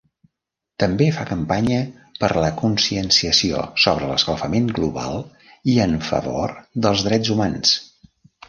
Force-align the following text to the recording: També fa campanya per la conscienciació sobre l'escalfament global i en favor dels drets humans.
També 0.83 1.07
fa 1.17 1.25
campanya 1.31 1.81
per 2.23 2.29
la 2.45 2.49
conscienciació 2.63 3.61
sobre 3.83 4.09
l'escalfament 4.13 4.73
global 4.81 5.23
i 5.75 5.79
en 5.87 5.97
favor 6.11 6.57
dels 6.87 7.09
drets 7.11 7.35
humans. 7.37 7.77